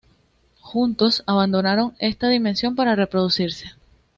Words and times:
Juntos, 0.61 1.21
abandonaron 1.27 1.95
esta 1.99 2.27
dimensión 2.27 2.75
para 2.75 2.95
reproducirse. 2.95 3.69